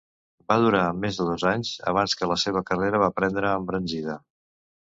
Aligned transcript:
Va 0.51 0.55
durar 0.61 0.79
més 1.01 1.19
de 1.19 1.27
dos 1.27 1.45
anys 1.51 1.73
abans 1.93 2.17
que 2.21 2.31
la 2.33 2.39
seva 2.47 2.65
carrera 2.73 3.05
va 3.07 3.13
prendre 3.21 3.55
embranzida. 3.61 4.21